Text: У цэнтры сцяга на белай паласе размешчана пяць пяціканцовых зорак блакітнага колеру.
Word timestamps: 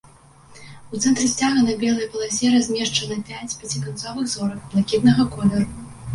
У 0.95 1.01
цэнтры 1.03 1.25
сцяга 1.33 1.59
на 1.67 1.75
белай 1.83 2.07
паласе 2.15 2.49
размешчана 2.55 3.19
пяць 3.29 3.57
пяціканцовых 3.61 4.25
зорак 4.35 4.59
блакітнага 4.75 5.29
колеру. 5.37 5.71